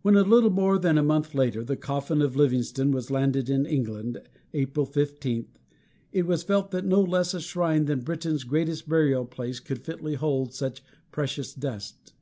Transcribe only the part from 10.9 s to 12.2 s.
precious dust.